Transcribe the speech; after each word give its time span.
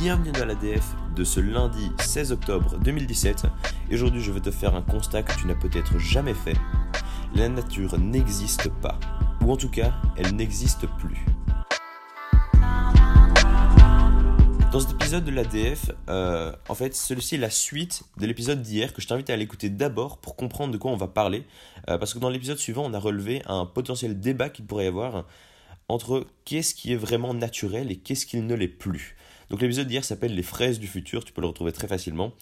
bienvenue 0.00 0.32
dans 0.32 0.46
l'ADF 0.46 0.94
de 1.14 1.24
ce 1.24 1.40
lundi 1.40 1.92
16 2.00 2.32
octobre 2.32 2.78
2017. 2.78 3.44
Et 3.90 3.94
aujourd'hui, 3.94 4.22
je 4.22 4.32
vais 4.32 4.40
te 4.40 4.50
faire 4.50 4.74
un 4.74 4.80
constat 4.80 5.22
que 5.22 5.38
tu 5.38 5.46
n'as 5.46 5.54
peut-être 5.54 5.98
jamais 5.98 6.32
fait. 6.32 6.54
La 7.34 7.50
nature 7.50 7.98
n'existe 7.98 8.70
pas, 8.80 8.98
ou 9.42 9.52
en 9.52 9.58
tout 9.58 9.68
cas, 9.68 9.92
elle 10.16 10.34
n'existe 10.34 10.86
plus. 10.98 11.26
Dans 14.72 14.80
cet 14.80 14.92
épisode 14.92 15.24
de 15.24 15.32
l'ADF, 15.32 15.90
euh, 16.08 16.50
en 16.70 16.74
fait, 16.74 16.96
celui-ci 16.96 17.34
est 17.34 17.38
la 17.38 17.50
suite 17.50 18.04
de 18.16 18.24
l'épisode 18.24 18.62
d'hier 18.62 18.94
que 18.94 19.02
je 19.02 19.06
t'invite 19.06 19.28
à 19.28 19.36
l'écouter 19.36 19.68
d'abord 19.68 20.16
pour 20.16 20.34
comprendre 20.34 20.72
de 20.72 20.78
quoi 20.78 20.90
on 20.90 20.96
va 20.96 21.08
parler. 21.08 21.44
Euh, 21.90 21.98
parce 21.98 22.14
que 22.14 22.18
dans 22.18 22.30
l'épisode 22.30 22.56
suivant, 22.56 22.86
on 22.86 22.94
a 22.94 22.98
relevé 22.98 23.42
un 23.44 23.66
potentiel 23.66 24.18
débat 24.18 24.48
qu'il 24.48 24.64
pourrait 24.64 24.84
y 24.84 24.88
avoir 24.88 25.26
entre 25.88 26.26
qu'est-ce 26.46 26.74
qui 26.74 26.92
est 26.92 26.96
vraiment 26.96 27.34
naturel 27.34 27.90
et 27.90 27.96
qu'est-ce 27.96 28.24
qui 28.24 28.40
ne 28.40 28.54
l'est 28.54 28.68
plus. 28.68 29.16
Donc 29.50 29.60
l'épisode 29.60 29.88
d'hier 29.88 30.04
s'appelle 30.04 30.34
Les 30.34 30.44
fraises 30.44 30.78
du 30.78 30.86
futur, 30.86 31.24
tu 31.24 31.32
peux 31.32 31.40
le 31.40 31.48
retrouver 31.48 31.72
très 31.72 31.88
facilement. 31.88 32.32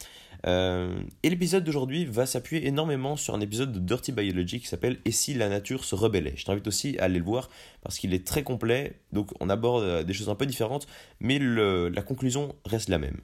Euh, 0.46 1.00
et 1.22 1.30
l'épisode 1.30 1.64
d'aujourd'hui 1.64 2.04
va 2.04 2.26
s'appuyer 2.26 2.66
énormément 2.66 3.16
sur 3.16 3.34
un 3.34 3.40
épisode 3.40 3.72
de 3.72 3.80
Dirty 3.80 4.12
Biology 4.12 4.60
qui 4.60 4.68
s'appelle 4.68 4.98
Et 5.04 5.10
si 5.10 5.34
la 5.34 5.48
nature 5.48 5.84
se 5.84 5.94
rebellait? 5.94 6.34
Je 6.36 6.44
t'invite 6.44 6.66
aussi 6.68 6.98
à 6.98 7.04
aller 7.04 7.18
le 7.18 7.24
voir 7.24 7.48
parce 7.82 7.98
qu'il 7.98 8.14
est 8.14 8.26
très 8.26 8.42
complet, 8.42 9.00
donc 9.12 9.30
on 9.40 9.48
aborde 9.48 9.82
euh, 9.82 10.02
des 10.04 10.12
choses 10.12 10.28
un 10.28 10.34
peu 10.34 10.46
différentes, 10.46 10.86
mais 11.18 11.38
la 11.38 12.02
conclusion 12.02 12.54
reste 12.66 12.88
la 12.88 12.98
même. 12.98 13.20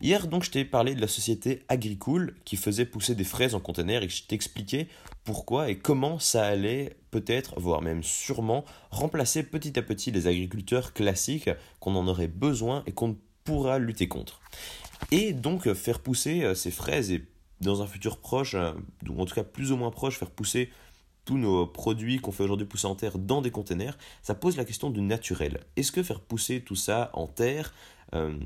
Hier, 0.00 0.26
donc, 0.26 0.44
je 0.44 0.50
t'ai 0.50 0.64
parlé 0.64 0.94
de 0.94 1.00
la 1.00 1.08
société 1.08 1.62
Agricool 1.68 2.34
qui 2.44 2.56
faisait 2.56 2.86
pousser 2.86 3.14
des 3.14 3.24
fraises 3.24 3.54
en 3.54 3.60
conteneur 3.60 4.02
et 4.02 4.08
je 4.08 4.24
t'expliquais 4.24 4.88
pourquoi 5.24 5.70
et 5.70 5.78
comment 5.78 6.18
ça 6.18 6.44
allait 6.46 6.96
peut-être, 7.10 7.58
voire 7.58 7.82
même 7.82 8.02
sûrement, 8.02 8.64
remplacer 8.90 9.42
petit 9.42 9.78
à 9.78 9.82
petit 9.82 10.10
les 10.10 10.26
agriculteurs 10.26 10.92
classiques 10.92 11.50
qu'on 11.80 11.96
en 11.96 12.06
aurait 12.08 12.28
besoin 12.28 12.82
et 12.86 12.92
qu'on 12.92 13.16
pourra 13.44 13.78
lutter 13.78 14.08
contre. 14.08 14.40
Et 15.10 15.32
donc 15.32 15.72
faire 15.74 16.00
pousser 16.00 16.42
euh, 16.42 16.54
ces 16.54 16.70
fraises 16.70 17.10
et 17.10 17.26
dans 17.60 17.82
un 17.82 17.86
futur 17.86 18.18
proche, 18.18 18.54
euh, 18.54 18.72
ou 19.08 19.20
en 19.20 19.24
tout 19.24 19.34
cas 19.34 19.44
plus 19.44 19.72
ou 19.72 19.76
moins 19.76 19.90
proche, 19.90 20.18
faire 20.18 20.30
pousser 20.30 20.70
tous 21.24 21.38
nos 21.38 21.66
produits 21.66 22.18
qu'on 22.18 22.32
fait 22.32 22.44
aujourd'hui 22.44 22.66
pousser 22.66 22.86
en 22.86 22.94
terre 22.94 23.18
dans 23.18 23.40
des 23.40 23.50
containers, 23.50 23.96
ça 24.22 24.34
pose 24.34 24.56
la 24.56 24.64
question 24.64 24.90
du 24.90 25.00
naturel. 25.00 25.60
Est-ce 25.76 25.92
que 25.92 26.02
faire 26.02 26.20
pousser 26.20 26.60
tout 26.60 26.76
ça 26.76 27.10
en 27.14 27.26
terre, 27.26 27.72
euh, 28.14 28.38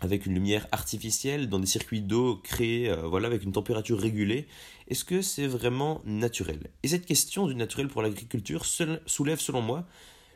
avec 0.00 0.26
une 0.26 0.34
lumière 0.34 0.66
artificielle, 0.72 1.48
dans 1.48 1.58
des 1.58 1.66
circuits 1.66 2.00
d'eau 2.00 2.36
créés 2.36 2.90
euh, 2.90 3.06
voilà, 3.06 3.28
avec 3.28 3.44
une 3.44 3.52
température 3.52 3.98
régulée, 3.98 4.46
est-ce 4.88 5.04
que 5.04 5.22
c'est 5.22 5.46
vraiment 5.46 6.02
naturel? 6.04 6.70
Et 6.82 6.88
cette 6.88 7.06
question 7.06 7.46
du 7.46 7.54
naturel 7.54 7.88
pour 7.88 8.02
l'agriculture 8.02 8.66
soulève 8.66 9.40
selon 9.40 9.62
moi 9.62 9.86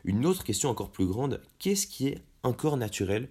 une 0.05 0.25
autre 0.25 0.43
question 0.43 0.69
encore 0.69 0.91
plus 0.91 1.05
grande, 1.05 1.41
qu'est-ce 1.59 1.87
qui 1.87 2.07
est 2.07 2.21
encore 2.43 2.77
naturel 2.77 3.27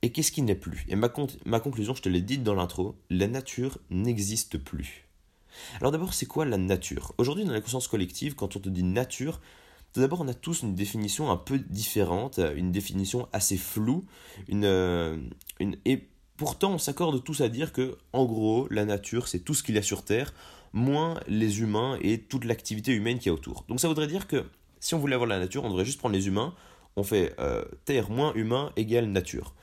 et 0.00 0.10
qu'est-ce 0.10 0.32
qui 0.32 0.42
n'est 0.42 0.54
plus? 0.54 0.86
Et 0.88 0.96
ma, 0.96 1.12
ma 1.44 1.60
conclusion, 1.60 1.94
je 1.94 2.02
te 2.02 2.08
l'ai 2.08 2.22
dite 2.22 2.42
dans 2.42 2.54
l'intro, 2.54 2.96
la 3.10 3.26
nature 3.28 3.78
n'existe 3.90 4.56
plus. 4.56 5.04
Alors 5.80 5.92
d'abord, 5.92 6.14
c'est 6.14 6.26
quoi 6.26 6.46
la 6.46 6.56
nature? 6.56 7.12
Aujourd'hui, 7.18 7.44
dans 7.44 7.52
la 7.52 7.60
conscience 7.60 7.88
collective, 7.88 8.34
quand 8.34 8.56
on 8.56 8.60
te 8.60 8.68
dit 8.68 8.84
nature, 8.84 9.40
d'abord, 10.00 10.20
on 10.20 10.28
a 10.28 10.34
tous 10.34 10.62
une 10.62 10.74
définition 10.74 11.30
un 11.30 11.36
peu 11.36 11.58
différente, 11.58 12.40
une 12.56 12.72
définition 12.72 13.28
assez 13.32 13.56
floue, 13.56 14.04
euh, 14.52 15.18
et 15.84 16.08
pourtant 16.36 16.72
on 16.72 16.78
s'accorde 16.78 17.22
tous 17.22 17.40
à 17.40 17.48
dire 17.48 17.72
que, 17.72 17.98
en 18.12 18.24
gros, 18.24 18.66
la 18.70 18.84
nature, 18.84 19.28
c'est 19.28 19.40
tout 19.40 19.54
ce 19.54 19.62
qu'il 19.62 19.74
y 19.74 19.78
a 19.78 19.82
sur 19.82 20.04
Terre, 20.04 20.32
moins 20.72 21.20
les 21.26 21.60
humains 21.60 21.98
et 22.02 22.18
toute 22.18 22.44
l'activité 22.44 22.92
humaine 22.92 23.18
qui 23.18 23.28
y 23.28 23.30
a 23.30 23.34
autour. 23.34 23.64
Donc 23.68 23.80
ça 23.80 23.88
voudrait 23.88 24.06
dire 24.06 24.26
que 24.26 24.44
si 24.80 24.94
on 24.94 24.98
voulait 24.98 25.14
avoir 25.14 25.28
la 25.28 25.38
nature, 25.38 25.64
on 25.64 25.68
devrait 25.68 25.84
juste 25.84 25.98
prendre 25.98 26.14
les 26.14 26.26
humains, 26.26 26.54
on 26.96 27.02
fait 27.02 27.34
euh, 27.38 27.64
Terre 27.84 28.10
moins 28.10 28.32
humain 28.34 28.72
égale 28.76 29.06
nature. 29.06 29.54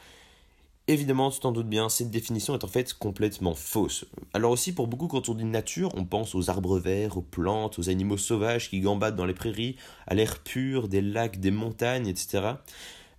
Évidemment, 0.88 1.32
tu 1.32 1.40
t'en 1.40 1.52
doutes 1.52 1.68
bien, 1.68 1.90
cette 1.90 2.12
définition 2.12 2.54
est 2.54 2.64
en 2.64 2.68
fait 2.68 2.94
complètement 2.94 3.56
fausse. 3.56 4.06
Alors 4.34 4.52
aussi, 4.52 4.72
pour 4.72 4.86
beaucoup, 4.86 5.08
quand 5.08 5.30
on 5.30 5.34
dit 5.34 5.44
nature, 5.44 5.90
on 5.96 6.06
pense 6.06 6.36
aux 6.36 6.52
arbres 6.52 6.78
verts, 6.78 7.18
aux 7.18 7.24
plantes, 7.24 7.80
aux 7.80 7.90
animaux 7.90 8.18
sauvages 8.18 8.70
qui 8.70 8.82
gambadent 8.82 9.16
dans 9.16 9.26
les 9.26 9.34
prairies, 9.34 9.78
à 10.06 10.14
l'air 10.14 10.38
pur, 10.38 10.88
des 10.88 11.02
lacs, 11.02 11.40
des 11.40 11.50
montagnes, 11.50 12.06
etc. 12.06 12.60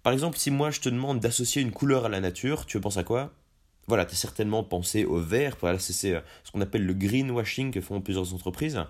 Par 0.05 0.13
exemple, 0.13 0.39
si 0.39 0.53
moi 0.53 0.71
je 0.71 0.79
te 0.81 0.89
demande 0.89 1.19
d'associer 1.19 1.61
une 1.61 1.73
couleur 1.73 2.05
à 2.05 2.09
la 2.09 2.21
nature, 2.21 2.67
tu 2.67 2.81
penses 2.81 2.99
à 2.99 3.03
quoi? 3.03 3.33
Voilà, 3.89 4.05
tu 4.05 4.13
as 4.13 4.17
certainement 4.17 4.63
pensé 4.63 5.05
au 5.05 5.19
vert, 5.19 5.57
c'est 5.81 6.15
euh, 6.15 6.21
ce 6.45 6.53
qu'on 6.53 6.61
appelle 6.61 6.87
le 6.87 6.95
greenwashing 6.95 7.73
que 7.73 7.81
font 7.81 8.01
plusieurs 8.01 8.33
entreprises. 8.33 8.81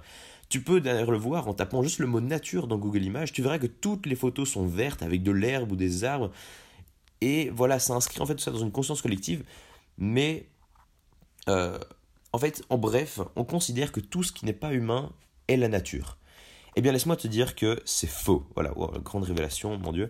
Tu 0.50 0.60
peux 0.60 0.82
d'ailleurs 0.82 1.10
le 1.10 1.18
voir 1.18 1.48
en 1.48 1.54
tapant 1.54 1.82
juste 1.82 1.98
le 1.98 2.06
mot 2.06 2.20
nature 2.20 2.66
dans 2.66 2.76
Google 2.76 3.04
Images, 3.04 3.32
tu 3.32 3.40
verras 3.40 3.58
que 3.58 3.66
toutes 3.66 4.04
les 4.04 4.14
photos 4.16 4.50
sont 4.50 4.66
vertes 4.66 5.02
avec 5.02 5.22
de 5.22 5.32
l'herbe 5.32 5.72
ou 5.72 5.76
des 5.76 6.04
arbres. 6.04 6.30
Et 7.26 7.50
voilà, 7.50 7.80
ça 7.80 7.92
inscrit 7.92 8.20
en 8.20 8.26
fait 8.26 8.36
tout 8.36 8.42
ça 8.42 8.52
dans 8.52 8.58
une 8.58 8.70
conscience 8.70 9.02
collective. 9.02 9.42
Mais 9.98 10.46
euh, 11.48 11.76
en 12.32 12.38
fait, 12.38 12.62
en 12.70 12.78
bref, 12.78 13.18
on 13.34 13.42
considère 13.42 13.90
que 13.90 13.98
tout 13.98 14.22
ce 14.22 14.30
qui 14.30 14.44
n'est 14.44 14.52
pas 14.52 14.72
humain 14.72 15.10
est 15.48 15.56
la 15.56 15.66
nature. 15.66 16.18
Eh 16.76 16.82
bien, 16.82 16.92
laisse-moi 16.92 17.16
te 17.16 17.26
dire 17.26 17.56
que 17.56 17.82
c'est 17.84 18.06
faux. 18.06 18.46
Voilà, 18.54 18.72
grande 19.02 19.24
révélation, 19.24 19.76
mon 19.76 19.92
Dieu. 19.92 20.08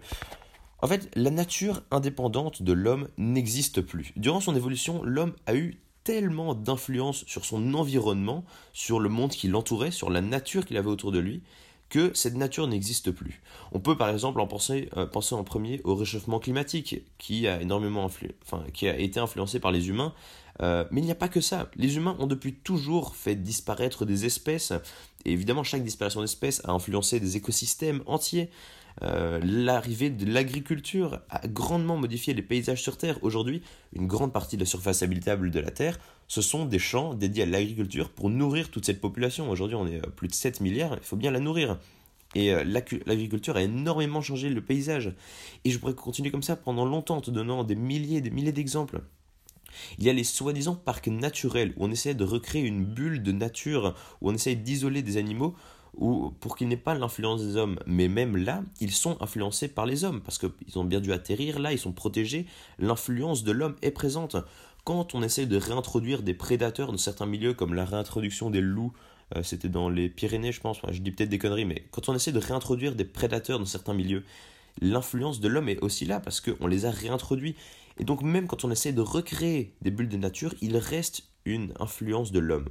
En 0.83 0.89
fait, 0.89 1.09
la 1.15 1.31
nature 1.31 1.83
indépendante 1.91 2.63
de 2.63 2.75
l'homme 2.75 3.09
n'existe 3.17 3.81
plus. 3.81 4.13
Durant 4.17 4.41
son 4.41 4.55
évolution, 4.55 5.03
l'homme 5.03 5.33
a 5.47 5.55
eu 5.55 5.81
tellement 6.05 6.55
d'influence 6.55 7.25
sur 7.25 7.47
son 7.47 7.73
environnement, 7.73 8.45
sur 8.75 9.01
le 9.01 9.09
monde 9.09 9.31
qui 9.31 9.49
l'entourait, 9.49 9.91
sur 9.91 10.11
la 10.11 10.21
nature 10.21 10.67
qu'il 10.67 10.77
avait 10.77 10.91
autour 10.91 11.13
de 11.13 11.19
lui, 11.19 11.43
que 11.89 12.13
cette 12.15 12.35
nature 12.35 12.67
n'existe 12.67 13.11
plus. 13.11 13.43
On 13.73 13.81
peut 13.81 13.97
par 13.97 14.09
exemple 14.09 14.41
en 14.41 14.47
penser, 14.47 14.89
euh, 14.97 15.07
en 15.13 15.45
premier 15.45 15.81
au 15.85 15.95
réchauffement 15.95 16.39
climatique 16.39 17.03
qui 17.19 17.47
a 17.47 17.61
énormément 17.61 18.11
été 18.83 19.21
influencé 19.21 19.61
par 19.61 19.73
les 19.73 19.89
humains. 19.89 20.13
Euh, 20.63 20.85
mais 20.91 21.01
il 21.01 21.05
n'y 21.05 21.13
a 21.13 21.17
pas 21.17 21.29
que 21.29 21.41
ça. 21.41 21.69
Les 21.77 21.97
humains 21.97 22.17
ont 22.19 22.27
depuis 22.27 22.55
toujours 22.55 23.15
fait 23.15 23.35
disparaître 23.35 24.05
des 24.05 24.25
espèces. 24.25 24.73
Et 25.25 25.33
évidemment, 25.33 25.65
chaque 25.65 25.85
disparition 25.85 26.23
d'espèces 26.23 26.63
a 26.65 26.73
influencé 26.73 27.21
des 27.21 27.37
écosystèmes 27.37 28.03
entiers. 28.07 28.51
Euh, 29.03 29.41
l'arrivée 29.43 30.11
de 30.11 30.25
l'agriculture 30.25 31.21
a 31.29 31.47
grandement 31.47 31.97
modifié 31.97 32.35
les 32.35 32.43
paysages 32.43 32.83
sur 32.83 32.97
Terre. 32.97 33.19
Aujourd'hui, 33.23 33.63
une 33.93 34.07
grande 34.07 34.33
partie 34.33 34.57
de 34.57 34.63
la 34.63 34.67
surface 34.67 35.03
habitable 35.03 35.51
de 35.51 35.61
la 35.61 35.71
Terre, 35.71 35.99
ce 36.29 36.41
sont 36.41 36.65
des 36.65 36.79
champs 36.79 37.15
dédiés 37.15 37.43
à 37.43 37.47
l'agriculture 37.47 38.11
pour 38.11 38.31
nourrir 38.31 38.71
toute 38.71 38.87
cette 38.87 39.01
population. 39.01 39.51
Aujourd'hui, 39.51 39.77
on 39.77 39.87
est 39.87 39.99
euh, 39.99 40.11
plus 40.11 40.29
de 40.29 40.35
7 40.35 40.61
milliards, 40.61 40.95
il 40.95 41.05
faut 41.05 41.17
bien 41.17 41.31
la 41.31 41.41
nourrir. 41.41 41.79
Et 42.35 42.53
euh, 42.53 42.65
l'agriculture 42.65 43.57
a 43.57 43.63
énormément 43.63 44.21
changé 44.21 44.49
le 44.49 44.61
paysage. 44.61 45.15
Et 45.65 45.71
je 45.71 45.79
pourrais 45.79 45.95
continuer 45.95 46.31
comme 46.31 46.43
ça 46.43 46.57
pendant 46.57 46.85
longtemps, 46.85 47.19
en 47.19 47.21
te 47.21 47.31
donnant 47.31 47.65
des 47.65 47.77
milliers 47.77 48.19
et 48.19 48.21
des 48.21 48.31
milliers 48.31 48.53
d'exemples. 48.53 49.03
Il 49.99 50.05
y 50.05 50.11
a 50.11 50.13
les 50.13 50.25
soi-disant 50.25 50.75
parcs 50.75 51.09
naturels, 51.09 51.73
où 51.77 51.85
on 51.85 51.91
essaie 51.91 52.15
de 52.15 52.25
recréer 52.25 52.63
une 52.63 52.85
bulle 52.85 53.23
de 53.23 53.33
nature, 53.33 53.95
où 54.21 54.31
on 54.31 54.35
essaie 54.35 54.55
d'isoler 54.55 55.03
des 55.03 55.17
animaux 55.17 55.55
ou 55.97 56.31
pour 56.41 56.57
qu'il 56.57 56.69
n'ait 56.69 56.77
pas 56.77 56.95
l'influence 56.95 57.43
des 57.43 57.57
hommes. 57.57 57.79
Mais 57.87 58.09
même 58.09 58.37
là, 58.37 58.63
ils 58.81 58.93
sont 58.93 59.17
influencés 59.21 59.69
par 59.69 59.87
les 59.87 60.05
hommes, 60.05 60.21
parce 60.21 60.39
qu'ils 60.39 60.79
ont 60.79 60.85
bien 60.85 61.01
dû 61.01 61.13
atterrir 61.13 61.59
là, 61.59 61.73
ils 61.73 61.79
sont 61.79 61.93
protégés, 61.93 62.47
l'influence 62.79 63.45
de 63.45 63.53
l'homme 63.53 63.77
est 63.83 63.91
présente. 63.91 64.37
Quand 64.85 65.15
on 65.15 65.23
essaie 65.23 65.47
de 65.47 65.57
réintroduire 65.57 66.23
des 66.23 66.35
prédateurs 66.35 66.93
dans 66.93 66.99
certains 66.99 67.27
milieux, 67.27 67.55
comme 67.55 67.75
la 67.75 67.85
réintroduction 67.85 68.51
des 68.51 68.61
loups, 68.61 68.93
euh, 69.35 69.43
c'était 69.43 69.69
dans 69.69 69.89
les 69.89 70.09
Pyrénées 70.09 70.53
je 70.53 70.61
pense, 70.61 70.81
je 70.89 71.01
dis 71.01 71.11
peut-être 71.11 71.29
des 71.29 71.39
conneries, 71.39 71.65
mais 71.65 71.85
quand 71.91 72.09
on 72.09 72.15
essaie 72.15 72.33
de 72.33 72.39
réintroduire 72.39 72.95
des 72.95 73.05
prédateurs 73.05 73.59
dans 73.59 73.65
certains 73.65 73.95
milieux, 73.95 74.23
l'influence 74.81 75.41
de 75.41 75.49
l'homme 75.49 75.69
est 75.69 75.83
aussi 75.83 76.05
là, 76.05 76.21
parce 76.21 76.41
qu'on 76.41 76.67
les 76.67 76.85
a 76.85 76.91
réintroduits. 76.91 77.57
Et 77.99 78.05
donc 78.05 78.23
même 78.23 78.47
quand 78.47 78.65
on 78.65 78.71
essaie 78.71 78.93
de 78.93 79.01
recréer 79.01 79.75
des 79.83 79.91
bulles 79.91 80.09
de 80.09 80.17
nature, 80.17 80.55
il 80.61 80.77
reste 80.77 81.25
une 81.45 81.73
influence 81.79 82.33
de 82.33 82.39
l'homme. 82.39 82.69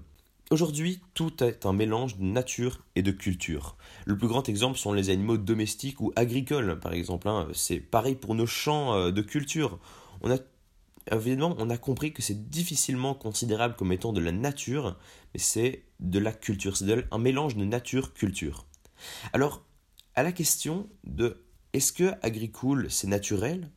Aujourd'hui, 0.51 1.01
tout 1.15 1.43
est 1.43 1.65
un 1.65 1.73
mélange 1.73 2.17
de 2.17 2.23
nature 2.23 2.83
et 2.95 3.01
de 3.01 3.11
culture. 3.11 3.77
Le 4.05 4.15
plus 4.15 4.27
grand 4.27 4.47
exemple 4.47 4.77
sont 4.77 4.93
les 4.93 5.09
animaux 5.09 5.37
domestiques 5.37 5.99
ou 6.01 6.13
agricoles, 6.15 6.79
par 6.79 6.93
exemple. 6.93 7.27
Hein. 7.27 7.47
C'est 7.53 7.79
pareil 7.79 8.13
pour 8.13 8.35
nos 8.35 8.45
champs 8.45 8.93
euh, 8.93 9.11
de 9.11 9.23
culture. 9.23 9.79
On 10.21 10.29
a, 10.29 10.37
évidemment, 11.11 11.55
on 11.57 11.71
a 11.71 11.77
compris 11.79 12.13
que 12.13 12.21
c'est 12.21 12.47
difficilement 12.51 13.15
considérable 13.15 13.75
comme 13.75 13.91
étant 13.91 14.13
de 14.13 14.21
la 14.21 14.31
nature, 14.31 14.99
mais 15.33 15.39
c'est 15.39 15.83
de 15.99 16.19
la 16.19 16.31
culture. 16.31 16.77
C'est 16.77 17.07
un 17.09 17.17
mélange 17.17 17.55
de 17.55 17.65
nature-culture. 17.65 18.67
Alors, 19.33 19.63
à 20.13 20.21
la 20.21 20.31
question 20.31 20.87
de 21.05 21.43
est-ce 21.73 21.91
que 21.91 22.13
agricool 22.21 22.91
c'est 22.91 23.07
naturel? 23.07 23.71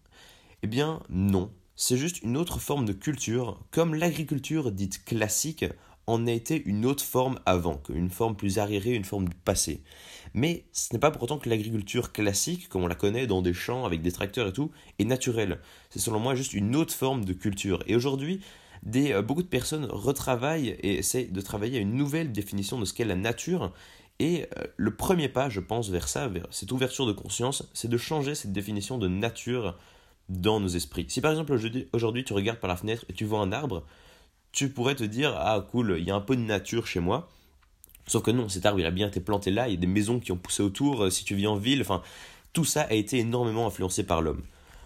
Eh 0.62 0.66
bien, 0.66 1.00
non. 1.08 1.52
C'est 1.76 1.96
juste 1.96 2.22
une 2.22 2.36
autre 2.36 2.58
forme 2.58 2.84
de 2.84 2.92
culture, 2.92 3.60
comme 3.70 3.94
l'agriculture 3.94 4.72
dite 4.72 5.04
classique 5.04 5.64
en 6.08 6.26
a 6.26 6.32
été 6.32 6.62
une 6.64 6.86
autre 6.86 7.04
forme 7.04 7.38
avant, 7.46 7.82
une 7.90 8.10
forme 8.10 8.34
plus 8.34 8.58
arriérée, 8.58 8.94
une 8.94 9.04
forme 9.04 9.28
du 9.28 9.36
passé. 9.36 9.82
Mais 10.34 10.64
ce 10.72 10.92
n'est 10.92 10.98
pas 10.98 11.10
pour 11.10 11.22
autant 11.22 11.38
que 11.38 11.48
l'agriculture 11.48 12.12
classique, 12.12 12.68
comme 12.68 12.82
on 12.82 12.88
la 12.88 12.94
connaît 12.94 13.26
dans 13.26 13.42
des 13.42 13.52
champs 13.52 13.84
avec 13.84 14.02
des 14.02 14.10
tracteurs 14.10 14.48
et 14.48 14.52
tout, 14.52 14.70
est 14.98 15.04
naturelle. 15.04 15.60
C'est 15.90 15.98
selon 15.98 16.18
moi 16.18 16.34
juste 16.34 16.54
une 16.54 16.74
autre 16.74 16.94
forme 16.94 17.24
de 17.24 17.34
culture. 17.34 17.84
Et 17.86 17.94
aujourd'hui, 17.94 18.40
euh, 18.96 19.22
beaucoup 19.22 19.42
de 19.42 19.48
personnes 19.48 19.84
retravaillent 19.84 20.70
et 20.80 20.94
essayent 20.94 21.28
de 21.28 21.40
travailler 21.40 21.78
à 21.78 21.82
une 21.82 21.94
nouvelle 21.94 22.32
définition 22.32 22.80
de 22.80 22.84
ce 22.84 22.94
qu'est 22.94 23.04
la 23.04 23.14
nature. 23.14 23.72
Et 24.18 24.46
euh, 24.58 24.64
le 24.76 24.96
premier 24.96 25.28
pas, 25.28 25.48
je 25.48 25.60
pense, 25.60 25.90
vers 25.90 26.08
ça, 26.08 26.26
vers 26.26 26.46
cette 26.50 26.72
ouverture 26.72 27.06
de 27.06 27.12
conscience, 27.12 27.68
c'est 27.74 27.88
de 27.88 27.96
changer 27.98 28.34
cette 28.34 28.52
définition 28.52 28.98
de 28.98 29.08
nature 29.08 29.76
dans 30.28 30.60
nos 30.60 30.68
esprits. 30.68 31.06
Si 31.08 31.20
par 31.20 31.30
exemple 31.30 31.58
aujourd'hui 31.92 32.24
tu 32.24 32.32
regardes 32.32 32.58
par 32.58 32.68
la 32.68 32.76
fenêtre 32.76 33.04
et 33.08 33.12
tu 33.12 33.24
vois 33.24 33.40
un 33.40 33.52
arbre, 33.52 33.84
tu 34.52 34.68
pourrais 34.70 34.94
te 34.94 35.04
dire 35.04 35.34
ah 35.36 35.66
cool, 35.70 35.96
il 35.98 36.04
y 36.04 36.10
a 36.10 36.14
un 36.14 36.20
peu 36.20 36.36
de 36.36 36.42
nature 36.42 36.86
chez 36.86 37.00
moi. 37.00 37.28
Sauf 38.06 38.22
que 38.22 38.30
non, 38.30 38.48
cet 38.48 38.64
arbre 38.66 38.80
il 38.80 38.86
a 38.86 38.90
bien 38.90 39.08
été 39.08 39.20
planté 39.20 39.50
là, 39.50 39.68
il 39.68 39.74
y 39.74 39.76
a 39.76 39.80
des 39.80 39.86
maisons 39.86 40.20
qui 40.20 40.32
ont 40.32 40.36
poussé 40.36 40.62
autour, 40.62 41.04
euh, 41.04 41.10
si 41.10 41.24
tu 41.24 41.34
vis 41.34 41.46
en 41.46 41.56
ville, 41.56 41.80
enfin 41.80 42.02
tout 42.52 42.64
ça 42.64 42.82
a 42.82 42.94
été 42.94 43.18
énormément 43.18 43.66
influencé 43.66 44.04
par 44.04 44.22
l'homme. 44.22 44.42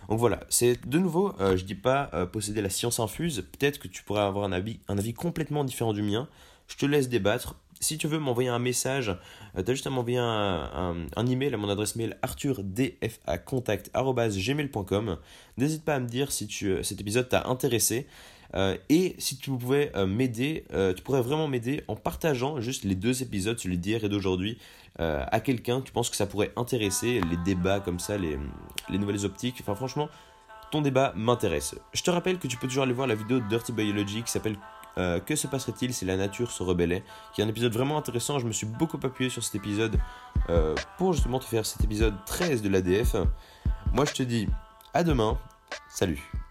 Donc 0.09 0.19
voilà, 0.19 0.41
c'est 0.49 0.87
de 0.87 0.99
nouveau, 0.99 1.33
je 1.39 1.45
euh, 1.45 1.57
je 1.57 1.65
dis 1.65 1.75
pas 1.75 2.11
euh, 2.13 2.27
posséder 2.27 2.61
la 2.61 2.71
science 2.71 3.01
infuse, 3.01 3.47
peut-être 3.53 3.79
que 3.79 3.89
tu 3.89 4.03
pourrais 4.03 4.23
avoir 4.23 4.45
un 4.45 4.53
avis, 4.53 4.81
un 4.89 4.99
avis 4.99 5.15
complètement 5.15 5.65
différent 5.65 5.93
du 5.93 6.03
mien. 6.03 6.29
Je 6.69 6.77
te 6.77 6.87
laisse 6.87 7.09
débattre. 7.09 7.57
Si 7.83 7.99
tu 7.99 8.07
veux 8.07 8.21
m'envoyer 8.21 8.49
un 8.49 8.61
message, 8.61 9.09
euh, 9.57 9.65
tu 9.65 9.73
as 9.73 9.75
juste 9.75 9.89
à 9.89 9.91
m'envoyer 9.91 10.19
un, 10.19 11.05
un, 11.17 11.27
email 11.27 11.53
à 11.53 11.57
mon 11.57 11.69
adresse 11.69 11.97
mail 11.97 12.17
arthurdfacontact.gmail.com. 12.23 15.19
N'hésite 15.59 15.85
pas 15.85 15.97
à 15.97 15.99
me 15.99 16.07
dire 16.07 16.31
si 16.31 16.47
tu, 16.47 16.85
cet 16.85 17.01
épisode 17.01 17.29
t'a 17.29 17.49
intéressé. 17.49 18.07
et 18.89 19.17
si 19.19 19.37
tu 19.37 19.51
pouvais 19.51 19.91
m'aider, 20.07 20.65
tu 20.97 21.03
pourrais 21.03 21.23
vraiment 21.23 21.49
m'aider 21.49 21.83
en 21.89 21.97
partageant 21.97 22.61
juste 22.61 22.85
les 22.85 22.95
deux 22.95 23.21
épisodes, 23.23 23.59
celui 23.59 23.79
d'hier 23.79 24.05
et 24.05 24.09
d'aujourd'hui, 24.09 24.59
à 24.99 25.41
quelqu'un. 25.41 25.81
Tu 25.81 25.91
penses 25.91 26.09
que 26.09 26.17
ça 26.17 26.27
pourrait 26.27 26.53
intéresser 26.55 27.21
les 27.31 27.37
débats 27.39 27.81
comme 27.81 27.99
ça, 27.99 28.17
les, 28.17 28.39
les 28.91 28.99
nouvelles 28.99 29.25
optiques. 29.25 29.57
Enfin, 29.61 29.75
franchement, 29.75 30.09
ton 30.71 30.83
débat 30.83 31.15
m'intéresse. 31.17 31.75
Je 31.93 32.03
te 32.03 32.11
rappelle 32.11 32.39
que 32.39 32.47
tu 32.47 32.57
peux 32.57 32.69
toujours 32.69 32.85
aller 32.85 32.93
voir 32.93 33.09
la 33.09 33.17
vidéo 33.17 33.41
de 33.41 33.49
Dirty 33.49 33.73
Biology 33.73 34.23
qui 34.23 34.31
s'appelle 34.31 34.57
euh, 34.99 35.21
Que 35.21 35.37
se 35.37 35.47
passerait-il 35.47 35.93
si 35.95 36.05
la 36.05 36.17
nature 36.17 36.51
se 36.51 36.63
rebellait 36.63 37.03
qui 37.35 37.41
est 37.41 37.45
un 37.45 37.49
épisode 37.49 37.73
vraiment 37.73 37.97
intéressant. 37.97 38.39
Je 38.39 38.47
me 38.47 38.53
suis 38.53 38.67
beaucoup 38.67 38.99
appuyé 39.03 39.31
sur 39.31 39.43
cet 39.43 39.55
épisode 39.55 39.99
euh, 40.51 40.75
pour 40.99 41.13
justement 41.13 41.39
te 41.39 41.45
faire 41.45 41.67
cet 41.67 41.85
épisode 41.85 42.15
13 42.27 42.63
de 42.63 42.69
l'ADF. 42.69 43.17
Moi, 43.93 44.05
je 44.05 44.13
te 44.13 44.23
dis 44.23 44.49
à 44.95 45.05
demain. 45.05 45.39
Salut 45.89 46.42